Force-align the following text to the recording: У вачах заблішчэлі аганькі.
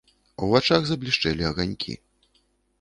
У 0.45 0.49
вачах 0.53 0.87
заблішчэлі 0.87 1.47
аганькі. 1.53 1.93